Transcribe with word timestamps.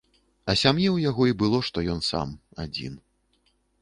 А 0.53 0.53
сям'і 0.61 0.87
ў 0.95 0.97
яго 1.09 1.27
і 1.31 1.35
было, 1.41 1.59
што 1.67 1.83
ён 1.97 2.01
сам, 2.09 2.27
адзін. 2.65 2.93